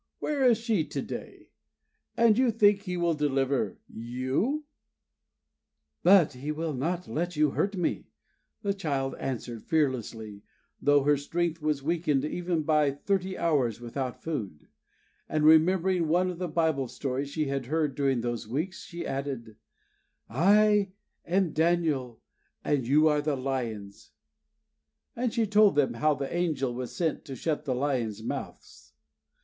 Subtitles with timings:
[0.17, 1.51] Where is she to day?
[2.17, 4.65] And you think He will deliver you!"
[6.01, 8.07] "But He will not let you hurt me,"
[8.63, 10.41] the child had answered fearlessly,
[10.81, 14.69] though her strength was weakened even then by thirty hours without food;
[15.29, 19.55] and, remembering one of the Bible stories she had heard during those weeks, she added,
[20.27, 20.93] "I
[21.27, 22.19] am Daniel,
[22.63, 24.09] and you are the lions"
[25.15, 28.93] and she told them how the angel was sent to shut the lions' mouths.